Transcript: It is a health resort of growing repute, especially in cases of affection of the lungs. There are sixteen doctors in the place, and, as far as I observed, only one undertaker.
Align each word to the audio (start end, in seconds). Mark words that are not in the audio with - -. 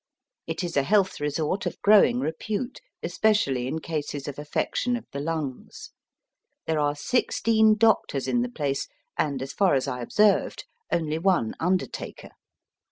It 0.47 0.63
is 0.63 0.75
a 0.75 0.81
health 0.81 1.19
resort 1.19 1.67
of 1.67 1.79
growing 1.83 2.19
repute, 2.21 2.81
especially 3.03 3.67
in 3.67 3.77
cases 3.81 4.27
of 4.27 4.39
affection 4.39 4.95
of 4.97 5.05
the 5.11 5.19
lungs. 5.19 5.91
There 6.65 6.79
are 6.79 6.95
sixteen 6.95 7.75
doctors 7.75 8.27
in 8.27 8.41
the 8.41 8.49
place, 8.49 8.87
and, 9.15 9.43
as 9.43 9.53
far 9.53 9.75
as 9.75 9.87
I 9.87 10.01
observed, 10.01 10.65
only 10.91 11.19
one 11.19 11.53
undertaker. 11.59 12.31